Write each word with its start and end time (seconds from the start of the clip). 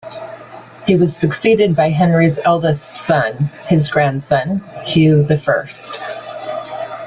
He 0.87 0.95
was 0.95 1.15
succeeded 1.15 1.75
by 1.75 1.89
Henry's 1.89 2.39
eldest 2.43 2.97
son, 2.97 3.51
his 3.67 3.87
grandson, 3.87 4.63
Hugh 4.83 5.21
the 5.21 5.37
First. 5.37 5.91